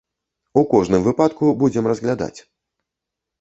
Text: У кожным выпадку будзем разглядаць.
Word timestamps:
У 0.61 0.63
кожным 0.71 1.03
выпадку 1.07 1.51
будзем 1.61 1.91
разглядаць. 1.93 2.39